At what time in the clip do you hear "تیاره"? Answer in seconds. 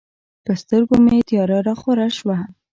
1.29-1.57